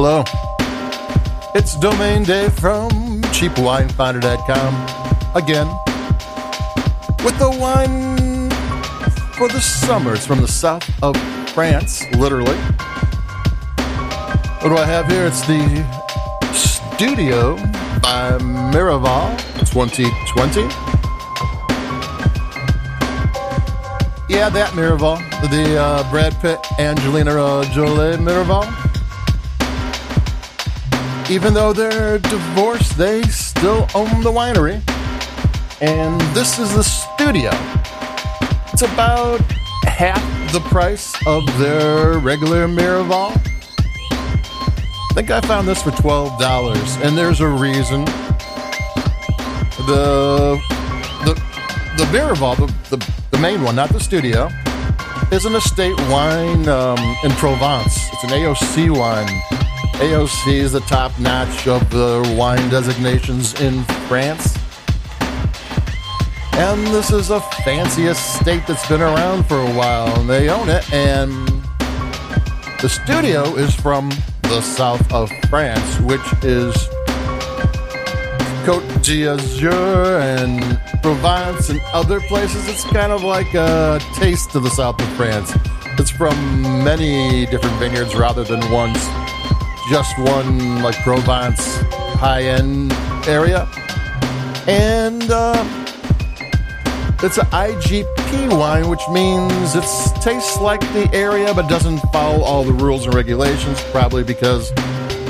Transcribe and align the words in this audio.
Hello. 0.00 0.22
It's 1.56 1.74
Domain 1.74 2.22
Day 2.22 2.50
from 2.50 2.88
CheapWineFinder.com 3.34 4.72
again 5.34 5.66
with 7.24 7.36
the 7.40 7.50
wine 7.58 8.48
for 9.32 9.48
the 9.48 9.58
summer. 9.58 10.14
It's 10.14 10.24
from 10.24 10.40
the 10.40 10.46
south 10.46 10.88
of 11.02 11.16
France, 11.50 12.04
literally. 12.14 12.54
What 14.60 14.68
do 14.68 14.76
I 14.76 14.84
have 14.84 15.08
here? 15.08 15.26
It's 15.26 15.44
the 15.48 15.66
Studio 16.52 17.56
by 18.00 18.38
Miraval 18.38 19.36
2020. 19.66 20.62
Yeah, 24.32 24.48
that 24.48 24.70
Miraval. 24.74 25.18
The 25.50 25.76
uh, 25.76 26.08
Brad 26.08 26.40
Pitt, 26.40 26.64
Angelina 26.78 27.32
uh, 27.32 27.64
Jolie 27.72 28.16
Miraval. 28.16 28.87
Even 31.30 31.52
though 31.52 31.74
they're 31.74 32.18
divorced, 32.18 32.96
they 32.96 33.20
still 33.22 33.86
own 33.94 34.22
the 34.22 34.32
winery. 34.32 34.80
And 35.82 36.18
this 36.34 36.58
is 36.58 36.74
the 36.74 36.82
studio. 36.82 37.50
It's 38.72 38.80
about 38.80 39.40
half 39.84 40.22
the 40.52 40.60
price 40.60 41.14
of 41.26 41.44
their 41.58 42.18
regular 42.18 42.66
Miraval. 42.66 43.32
I 44.10 45.14
think 45.14 45.30
I 45.30 45.42
found 45.42 45.68
this 45.68 45.82
for 45.82 45.90
$12, 45.90 47.04
and 47.04 47.18
there's 47.18 47.40
a 47.40 47.48
reason. 47.48 48.06
The 49.86 50.58
the 51.26 51.34
the 51.98 52.04
Miraval, 52.04 52.56
the, 52.56 52.96
the, 52.96 53.12
the 53.32 53.38
main 53.38 53.62
one, 53.62 53.76
not 53.76 53.90
the 53.90 54.00
studio, 54.00 54.48
is 55.30 55.44
an 55.44 55.54
estate 55.54 55.96
wine 56.08 56.66
um, 56.68 56.98
in 57.22 57.30
Provence. 57.32 58.08
It's 58.14 58.24
an 58.24 58.30
AOC 58.30 58.96
wine. 58.96 59.57
AOC 59.98 60.54
is 60.54 60.72
the 60.72 60.80
top 60.80 61.18
notch 61.18 61.66
of 61.66 61.90
the 61.90 62.36
wine 62.38 62.68
designations 62.68 63.60
in 63.60 63.82
France. 64.06 64.56
And 66.52 66.86
this 66.88 67.10
is 67.10 67.30
a 67.30 67.40
fancy 67.64 68.06
estate 68.06 68.62
that's 68.68 68.88
been 68.88 69.02
around 69.02 69.46
for 69.46 69.58
a 69.58 69.74
while, 69.74 70.06
and 70.20 70.30
they 70.30 70.48
own 70.48 70.68
it. 70.68 70.92
And 70.92 71.48
the 72.80 72.88
studio 72.88 73.56
is 73.56 73.74
from 73.74 74.10
the 74.42 74.60
south 74.60 75.12
of 75.12 75.30
France, 75.50 75.98
which 76.02 76.32
is 76.44 76.74
Côte 78.64 78.86
d'Azur 79.02 80.20
and 80.20 80.80
Provence 81.02 81.70
and 81.70 81.80
other 81.92 82.20
places. 82.20 82.68
It's 82.68 82.84
kind 82.84 83.10
of 83.10 83.24
like 83.24 83.52
a 83.54 84.00
taste 84.14 84.54
of 84.54 84.62
the 84.62 84.70
south 84.70 85.00
of 85.00 85.08
France. 85.16 85.52
It's 85.98 86.10
from 86.10 86.62
many 86.84 87.46
different 87.46 87.74
vineyards 87.80 88.14
rather 88.14 88.44
than 88.44 88.60
one, 88.70 88.94
just 89.88 90.18
one 90.18 90.82
like 90.82 90.94
Provence 90.96 91.78
high 92.18 92.42
end 92.42 92.92
area. 93.26 93.66
And 94.66 95.22
uh, 95.30 95.64
it's 97.22 97.38
an 97.38 97.46
IGP 97.46 98.58
wine, 98.58 98.88
which 98.88 99.00
means 99.10 99.74
it 99.74 99.84
tastes 100.20 100.60
like 100.60 100.80
the 100.92 101.08
area 101.14 101.54
but 101.54 101.68
doesn't 101.68 102.00
follow 102.12 102.42
all 102.42 102.64
the 102.64 102.72
rules 102.72 103.06
and 103.06 103.14
regulations, 103.14 103.80
probably 103.90 104.22
because 104.22 104.72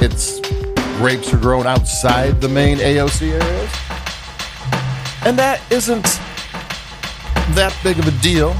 its 0.00 0.40
grapes 0.96 1.34
are 1.34 1.38
grown 1.38 1.66
outside 1.66 2.40
the 2.40 2.48
main 2.48 2.78
AOC 2.78 3.32
areas. 3.32 3.70
And 5.26 5.38
that 5.38 5.60
isn't 5.70 6.04
that 7.54 7.76
big 7.82 7.98
of 7.98 8.08
a 8.08 8.22
deal. 8.22 8.54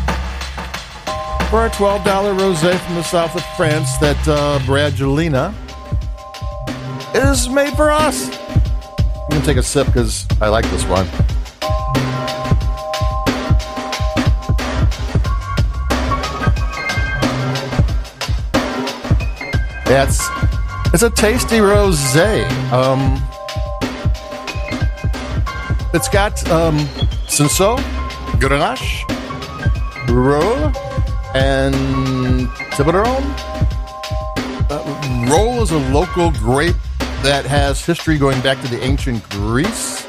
For 1.48 1.64
a 1.64 1.70
$12 1.70 2.02
rosé 2.02 2.78
from 2.80 2.96
the 2.96 3.02
south 3.02 3.34
of 3.34 3.44
France 3.56 3.96
that 3.98 4.18
uh, 4.28 4.58
Bradgelina 4.66 5.54
is 7.14 7.48
made 7.48 7.74
for 7.74 7.90
us. 7.90 8.30
I'm 9.30 9.40
to 9.40 9.46
take 9.46 9.56
a 9.56 9.62
sip 9.62 9.86
because 9.86 10.26
I 10.40 10.48
like 10.48 10.64
this 10.70 10.84
one. 10.84 11.06
That's 19.84 20.20
it's 20.92 21.02
a 21.02 21.10
tasty 21.10 21.58
rosé. 21.58 22.48
Um, 22.72 23.22
it's 25.92 26.08
got 26.08 26.48
um, 26.50 26.78
Cinsault, 27.28 27.80
Grenache, 28.40 29.04
Rolle, 30.08 30.72
and 31.34 32.48
Tibouren. 32.72 33.22
Uh, 34.68 35.28
Rolle 35.30 35.62
is 35.62 35.70
a 35.70 35.78
local 35.92 36.30
grape 36.32 36.76
that 37.26 37.44
has 37.44 37.84
history 37.84 38.18
going 38.18 38.40
back 38.40 38.62
to 38.62 38.68
the 38.68 38.80
ancient 38.84 39.20
Greece. 39.30 40.06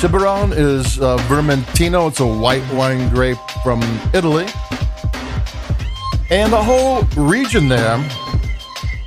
Tibouren 0.00 0.50
is 0.56 0.98
uh, 0.98 1.18
Vermentino. 1.28 2.08
It's 2.08 2.20
a 2.20 2.26
white 2.26 2.64
wine 2.72 3.10
grape 3.10 3.36
from 3.62 3.82
Italy. 4.14 4.46
And 6.30 6.50
the 6.50 6.62
whole 6.62 7.02
region 7.22 7.68
there 7.68 7.98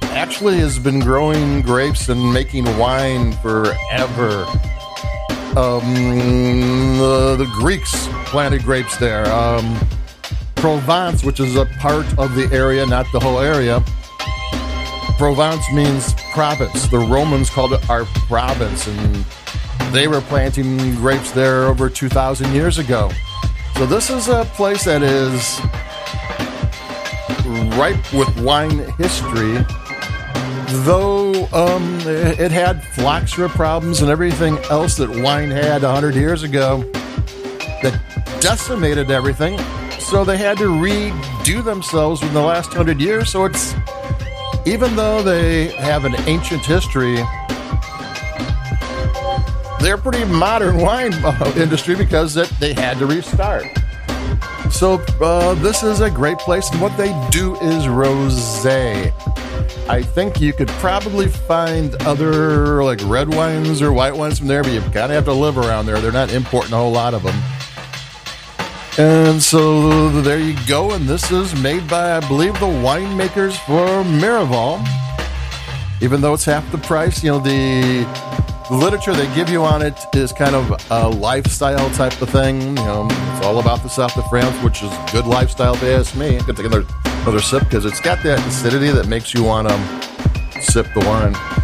actually 0.04 0.60
has 0.60 0.78
been 0.78 1.00
growing 1.00 1.64
grapes 1.64 2.10
and 2.10 2.32
making 2.32 2.66
wine 2.78 3.34
forever. 3.38 4.46
Um, 5.58 7.00
the, 7.00 7.38
the 7.40 7.50
Greeks 7.54 8.08
planted 8.26 8.62
grapes 8.62 8.98
there. 8.98 9.26
Um, 9.34 9.80
Provence, 10.58 11.24
which 11.24 11.40
is 11.40 11.56
a 11.56 11.66
part 11.80 12.06
of 12.20 12.36
the 12.36 12.48
area, 12.52 12.86
not 12.86 13.08
the 13.12 13.20
whole 13.20 13.40
area. 13.40 13.84
Provence 15.20 15.72
means 15.72 16.16
province. 16.34 16.88
The 16.88 16.98
Romans 16.98 17.52
called 17.52 17.74
it 17.74 17.90
our 17.90 18.06
province, 18.28 18.88
and 18.88 19.26
they 19.92 20.08
were 20.08 20.22
planting 20.22 20.96
grapes 20.96 21.32
there 21.32 21.66
over 21.66 21.90
2,000 21.90 22.52
years 22.54 22.80
ago. 22.80 23.12
So 23.76 23.86
this 23.86 24.10
is 24.10 24.30
a 24.30 24.46
place 24.56 24.86
that 24.86 25.04
is 25.04 25.60
ripe 27.78 28.14
with 28.14 28.36
wine 28.42 28.80
history 28.98 29.64
though 30.86 31.48
um, 31.52 32.00
it 32.06 32.52
had 32.52 32.84
phylloxera 32.84 33.50
problems 33.50 34.02
and 34.02 34.10
everything 34.12 34.58
else 34.70 34.96
that 34.98 35.10
wine 35.10 35.50
had 35.50 35.82
100 35.82 36.16
years 36.16 36.44
ago 36.44 36.84
that 37.82 38.00
decimated 38.40 39.10
everything, 39.10 39.58
so 40.00 40.24
they 40.24 40.38
had 40.38 40.58
to 40.58 40.66
redo 40.66 41.64
themselves 41.64 42.22
in 42.22 42.34
the 42.34 42.42
last 42.42 42.68
100 42.70 43.00
years. 43.02 43.30
So 43.30 43.46
it's, 43.46 43.74
even 44.70 44.96
though 44.96 45.24
they 45.24 45.68
have 45.78 46.06
an 46.06 46.14
ancient 46.28 46.64
history, 46.64 47.16
they're 49.80 49.98
pretty 49.98 50.24
modern 50.26 50.78
wine 50.82 51.14
uh, 51.14 51.54
industry 51.58 51.96
because 51.96 52.36
they 52.60 52.74
had 52.74 53.00
to 53.00 53.08
restart. 53.08 53.66
So 54.70 54.96
uh, 55.22 55.56
this 55.56 55.82
is 55.82 56.02
a 56.02 56.12
great 56.12 56.38
place, 56.38 56.70
and 56.70 56.80
what 56.80 56.96
they 56.98 57.10
do 57.32 57.56
is 57.56 57.86
rosé. 57.86 59.12
I 59.90 60.04
think 60.04 60.40
you 60.40 60.54
could 60.54 60.68
probably 60.68 61.28
find 61.28 61.96
other 62.04 62.84
like 62.84 63.00
red 63.06 63.34
wines 63.34 63.82
or 63.82 63.92
white 63.92 64.16
wines 64.16 64.38
from 64.38 64.48
there, 64.48 64.62
but 64.62 64.72
you 64.72 64.82
kind 64.82 64.98
of 64.98 65.10
have 65.12 65.26
to 65.26 65.34
live 65.34 65.58
around 65.58 65.88
there. 65.88 66.00
They're 66.00 66.12
not 66.12 66.32
importing 66.32 66.74
a 66.74 66.78
whole 66.78 66.92
lot 66.92 67.16
of 67.16 67.24
them. 67.24 67.36
And 68.98 69.42
so 69.42 70.10
there 70.22 70.40
you 70.40 70.58
go. 70.68 70.92
And 70.92 71.08
this 71.08 71.32
is 71.32 71.60
made 71.62 71.88
by, 71.88 72.18
I 72.18 72.28
believe, 72.28 72.54
the 72.56 72.66
winemakers 72.66 73.58
for 73.66 74.04
Miraval. 74.04 74.86
Even 76.02 76.22
though 76.22 76.34
it's 76.34 76.46
half 76.46 76.70
the 76.72 76.78
price, 76.78 77.24
you 77.24 77.32
know, 77.32 77.40
the 77.40 78.06
literature 78.70 79.14
they 79.14 79.34
give 79.36 79.50
you 79.50 79.64
on 79.64 79.82
it 79.82 79.98
is 80.14 80.32
kind 80.32 80.56
of 80.56 80.82
a 80.92 81.08
lifestyle 81.08 81.90
type 81.92 82.22
of 82.22 82.30
thing. 82.30 82.62
You 82.62 82.74
know, 82.76 83.08
it's 83.10 83.46
all 83.46 83.60
about 83.60 83.84
the 83.84 83.90
south 83.90 84.16
of 84.18 84.28
France, 84.30 84.56
which 84.64 84.84
is 84.84 84.92
good 85.12 85.26
lifestyle 85.26 85.76
if 85.76 85.82
you 85.82 85.90
ask 85.90 86.16
me. 86.16 86.38
I 86.38 86.42
could 86.42 86.56
take 86.56 86.66
another 86.66 86.86
another 87.22 87.42
sip 87.42 87.64
because 87.64 87.86
it's 87.86 88.00
got 88.00 88.24
that 88.24 88.40
acidity 88.48 88.92
that 88.92 89.08
makes 89.08 89.34
you 89.34 89.44
want 89.44 89.68
to 89.68 90.62
sip 90.62 90.88
the 90.94 91.02
wine. 91.02 91.59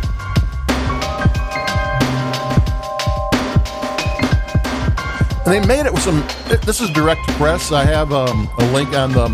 And 5.45 5.53
they 5.53 5.67
made 5.67 5.85
it 5.85 5.93
with 5.93 6.01
some. 6.01 6.25
This 6.65 6.81
is 6.81 6.89
direct 6.89 7.21
press. 7.37 7.71
I 7.71 7.83
have 7.85 8.11
um, 8.11 8.49
a 8.57 8.71
link 8.71 8.93
on 8.93 9.11
the 9.11 9.27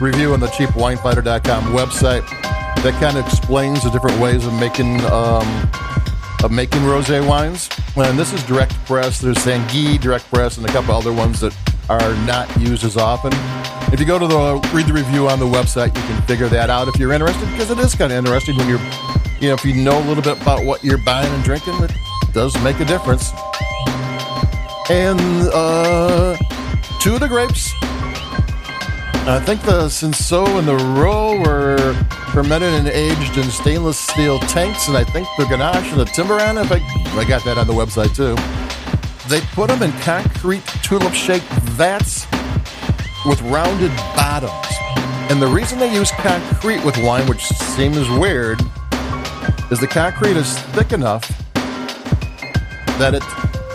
review 0.00 0.32
on 0.32 0.38
the 0.38 0.46
cheapwinefinder.com 0.46 1.64
website 1.72 2.24
that 2.82 2.94
kind 3.00 3.18
of 3.18 3.26
explains 3.26 3.82
the 3.82 3.90
different 3.90 4.20
ways 4.20 4.46
of 4.46 4.52
making 4.54 5.00
um, 5.06 5.68
of 6.44 6.52
making 6.52 6.82
rosé 6.82 7.26
wines. 7.26 7.68
And 7.96 8.16
this 8.16 8.32
is 8.32 8.44
direct 8.44 8.74
press. 8.86 9.20
There's 9.20 9.38
saignée 9.38 10.00
direct 10.00 10.30
press 10.30 10.56
and 10.56 10.64
a 10.64 10.68
couple 10.68 10.94
other 10.94 11.12
ones 11.12 11.40
that 11.40 11.56
are 11.88 12.14
not 12.26 12.48
used 12.60 12.84
as 12.84 12.96
often. 12.96 13.32
If 13.92 13.98
you 13.98 14.06
go 14.06 14.20
to 14.20 14.26
the 14.28 14.70
read 14.72 14.86
the 14.86 14.92
review 14.92 15.28
on 15.28 15.40
the 15.40 15.46
website, 15.46 15.88
you 15.96 16.02
can 16.02 16.22
figure 16.22 16.48
that 16.48 16.70
out 16.70 16.86
if 16.86 16.96
you're 16.96 17.12
interested 17.12 17.50
because 17.50 17.72
it 17.72 17.78
is 17.78 17.94
kind 17.96 18.12
of 18.12 18.18
interesting 18.18 18.56
when 18.56 18.68
you're, 18.68 18.80
you 19.40 19.48
know, 19.48 19.54
if 19.54 19.64
you 19.64 19.74
know 19.74 19.98
a 19.98 20.04
little 20.06 20.22
bit 20.22 20.40
about 20.40 20.64
what 20.64 20.84
you're 20.84 21.02
buying 21.04 21.32
and 21.32 21.42
drinking, 21.42 21.74
it 21.82 21.92
does 22.32 22.54
make 22.62 22.78
a 22.78 22.84
difference. 22.84 23.32
And 24.88 25.20
uh, 25.52 26.36
two 27.00 27.14
of 27.14 27.20
the 27.20 27.26
grapes, 27.26 27.72
I 29.28 29.42
think 29.44 29.62
the 29.62 29.86
Cinsault 29.88 30.58
and 30.58 30.68
the 30.68 30.76
Rolle 30.76 31.40
were 31.40 31.94
fermented 32.32 32.72
and 32.72 32.86
aged 32.86 33.36
in 33.36 33.50
stainless 33.50 33.98
steel 33.98 34.38
tanks, 34.38 34.86
and 34.86 34.96
I 34.96 35.02
think 35.02 35.26
the 35.38 35.44
Grenache 35.44 35.90
and 35.90 36.00
the 36.00 36.04
Tibouren. 36.04 36.62
If 36.62 36.70
I, 36.70 36.76
I 37.18 37.24
got 37.24 37.44
that 37.44 37.58
on 37.58 37.66
the 37.66 37.72
website 37.72 38.14
too. 38.14 38.36
They 39.28 39.40
put 39.54 39.70
them 39.70 39.82
in 39.82 39.90
concrete 40.02 40.64
tulip-shaped 40.84 41.46
vats 41.74 42.26
with 43.26 43.40
rounded 43.42 43.90
bottoms. 44.14 44.52
And 45.28 45.42
the 45.42 45.48
reason 45.48 45.80
they 45.80 45.92
use 45.92 46.12
concrete 46.12 46.84
with 46.84 46.96
wine, 46.98 47.26
which 47.26 47.44
seems 47.44 48.08
weird, 48.08 48.60
is 49.72 49.80
the 49.80 49.88
concrete 49.90 50.36
is 50.36 50.56
thick 50.76 50.92
enough 50.92 51.26
that 53.00 53.14
it 53.14 53.24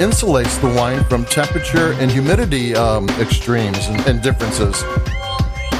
insulates 0.02 0.60
the 0.62 0.68
wine 0.80 1.04
from 1.04 1.24
temperature 1.26 1.94
and 1.94 2.10
humidity 2.10 2.74
um, 2.74 3.08
extremes 3.12 3.86
and, 3.86 4.00
and 4.08 4.24
differences, 4.24 4.82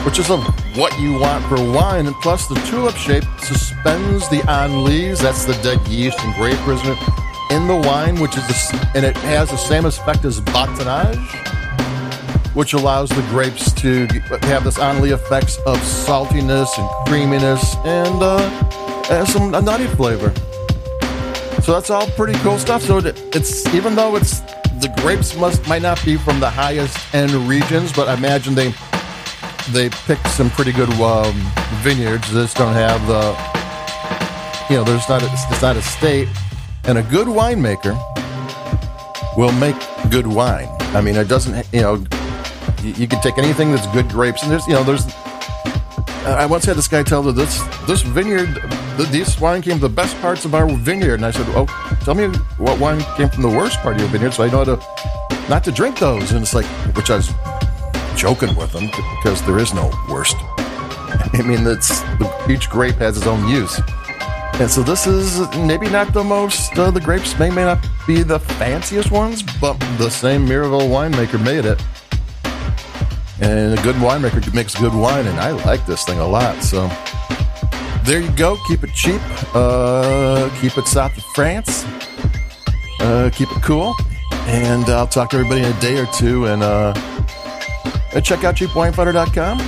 which 0.06 0.20
is 0.20 0.30
a, 0.30 0.38
what 0.78 0.98
you 1.00 1.20
want 1.20 1.44
for 1.46 1.56
wine. 1.56 2.06
And 2.06 2.16
plus, 2.18 2.48
the 2.48 2.54
tulip 2.70 2.96
shape 2.96 3.24
suspends 3.40 4.30
the 4.30 4.48
on 4.48 4.84
leaves, 4.84 5.22
that's 5.22 5.46
the 5.46 5.54
dead 5.64 5.86
yeast 5.88 6.20
and 6.20 6.36
grape 6.36 6.68
residue, 6.68 6.96
in 7.50 7.68
the 7.68 7.82
wine, 7.88 8.20
which 8.20 8.38
is, 8.38 8.46
the, 8.48 8.92
and 8.94 9.04
it 9.04 9.18
has 9.18 9.50
the 9.50 9.58
same 9.58 9.86
effect 9.86 10.24
as 10.24 10.40
batonnage 10.40 11.18
which 12.54 12.74
allows 12.74 13.10
the 13.10 13.22
grapes 13.30 13.72
to 13.72 14.08
have 14.42 14.66
this 14.66 14.78
enlee 14.78 15.14
effects 15.14 15.56
of 15.66 15.78
saltiness 15.78 16.68
and 16.78 17.08
creaminess 17.08 17.78
and, 17.86 18.22
uh, 18.22 19.08
and 19.10 19.26
some 19.26 19.52
nutty 19.52 19.88
flavor. 19.88 20.34
So 21.64 21.74
that's 21.74 21.92
all 21.92 22.08
pretty 22.12 22.38
cool 22.40 22.58
stuff. 22.58 22.82
So 22.82 22.98
it's 22.98 23.68
even 23.74 23.96
though 23.96 24.16
it's 24.16 24.40
the 24.82 24.92
grapes 24.98 25.38
must 25.38 25.68
might 25.68 25.84
not 25.84 26.04
be 26.04 26.18
from 26.18 26.40
the 26.40 26.50
highest 26.50 26.98
end 27.14 27.32
regions, 27.48 27.94
but 27.94 28.10
I 28.10 28.16
imagine 28.16 28.56
they 28.56 28.74
they 29.70 29.90
picked 29.90 30.28
some 30.30 30.50
pretty 30.50 30.72
good 30.72 30.90
um, 31.00 31.36
vineyards. 31.84 32.32
Just 32.32 32.58
don't 32.58 32.74
have 32.74 33.06
the 33.06 33.32
you 34.72 34.78
know 34.78 34.84
there's 34.84 35.08
not 35.08 35.22
a, 35.22 35.30
it's 35.32 35.62
not 35.62 35.78
a 35.78 35.82
state, 35.84 36.28
and 36.86 36.98
a 36.98 37.04
good 37.04 37.28
winemaker 37.28 37.96
will 39.38 39.52
make 39.54 39.76
good 40.10 40.26
wine. 40.26 40.68
I 40.96 41.02
mean, 41.02 41.16
it 41.16 41.28
doesn't 41.28 41.68
you 41.72 41.82
know 41.82 42.04
you, 42.82 42.94
you 42.94 43.08
can 43.08 43.22
take 43.22 43.38
anything 43.38 43.72
that's 43.72 43.88
good 43.88 44.10
grapes, 44.10 44.42
and 44.42 44.52
there's 44.52 44.66
you 44.66 44.74
know 44.74 44.84
there's 44.84 45.06
I 46.24 46.46
once 46.46 46.66
had 46.66 46.76
this 46.76 46.88
guy 46.88 47.02
tell 47.02 47.24
me 47.24 47.32
this 47.32 47.64
this 47.88 48.04
vineyard, 48.04 48.48
this 49.10 49.40
wine 49.40 49.62
came 49.64 49.74
from 49.74 49.82
the 49.82 49.90
best 49.90 50.16
parts 50.22 50.46
of 50.46 50.54
our 50.54 50.70
vineyard, 50.70 51.16
and 51.16 51.26
I 51.26 51.32
said, 51.32 51.48
"Oh, 51.50 51.66
tell 52.04 52.14
me 52.14 52.28
what 52.58 52.80
wine 52.80 53.02
came 53.18 53.28
from 53.28 53.42
the 53.42 53.50
worst 53.50 53.80
part 53.80 53.96
of 53.96 54.02
your 54.02 54.10
vineyard, 54.10 54.34
so 54.34 54.44
I 54.44 54.50
know 54.50 54.64
to 54.64 54.80
not 55.50 55.64
to 55.64 55.72
drink 55.72 55.98
those." 55.98 56.32
And 56.32 56.44
it's 56.44 56.54
like, 56.54 56.66
which 56.96 57.10
I 57.10 57.16
was 57.16 57.34
joking 58.16 58.56
with 58.56 58.72
them 58.72 58.92
because 59.18 59.42
there 59.48 59.58
is 59.58 59.74
no 59.74 59.92
worst. 60.10 60.36
I 61.34 61.42
mean, 61.44 61.66
it's 61.66 62.04
each 62.48 62.70
grape 62.70 62.98
has 62.98 63.18
its 63.18 63.26
own 63.26 63.48
use, 63.48 63.82
and 64.60 64.70
so 64.70 64.84
this 64.84 65.08
is 65.08 65.40
maybe 65.58 65.90
not 65.90 66.14
the 66.14 66.24
most. 66.24 66.78
Uh, 66.78 66.92
the 66.92 67.02
grapes 67.02 67.38
may 67.40 67.50
may 67.50 67.64
not 67.64 67.84
be 68.06 68.22
the 68.22 68.40
fanciest 68.40 69.10
ones, 69.10 69.42
but 69.60 69.74
the 69.98 70.10
same 70.10 70.46
Miraval 70.46 70.88
winemaker 70.88 71.44
made 71.44 71.66
it 71.66 71.82
and 73.42 73.78
a 73.78 73.82
good 73.82 73.96
winemaker 73.96 74.54
makes 74.54 74.76
good 74.76 74.94
wine, 74.94 75.26
and 75.28 75.40
I 75.40 75.52
like 75.52 75.86
this 75.86 76.04
thing 76.04 76.20
a 76.20 76.28
lot. 76.28 76.64
So 76.64 76.88
there 78.04 78.22
you 78.22 78.32
go. 78.32 78.58
Keep 78.68 78.84
it 78.84 78.94
cheap. 78.94 79.22
Uh, 79.54 80.50
keep 80.62 80.78
it 80.78 80.88
south 80.88 81.18
of 81.18 81.24
France. 81.36 81.86
Uh, 83.00 83.30
keep 83.34 83.52
it 83.52 83.64
cool. 83.64 83.96
And 84.48 84.86
I'll 84.86 85.08
talk 85.08 85.30
to 85.32 85.38
everybody 85.38 85.62
in 85.62 85.76
a 85.76 85.80
day 85.80 86.00
or 86.00 86.06
two. 86.08 86.46
And 86.48 86.64
uh, 86.64 86.94
check 88.22 88.44
out 88.44 88.56
cheapwinefinder.com. 88.56 89.60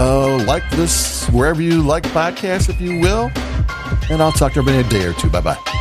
Uh, 0.00 0.44
like 0.44 0.68
this 0.70 1.28
wherever 1.28 1.60
you 1.60 1.82
like 1.82 2.04
podcasts, 2.04 2.68
if 2.68 2.80
you 2.80 2.98
will. 3.00 3.30
And 4.10 4.22
I'll 4.22 4.32
talk 4.32 4.52
to 4.54 4.60
everybody 4.60 4.78
in 4.78 4.86
a 4.86 4.88
day 4.88 5.04
or 5.06 5.12
two. 5.12 5.28
Bye 5.28 5.40
bye. 5.40 5.71